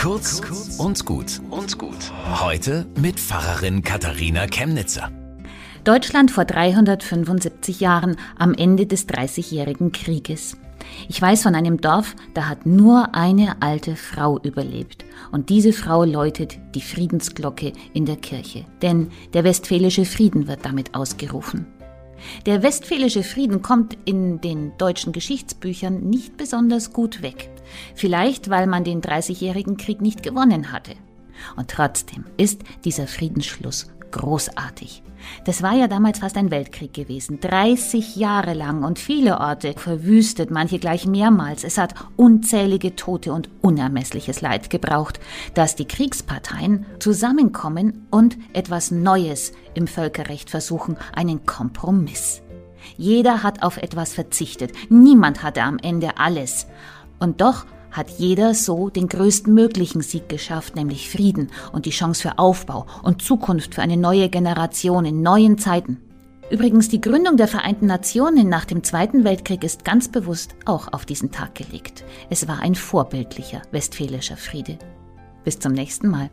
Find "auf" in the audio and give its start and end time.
53.62-53.76, 70.92-71.06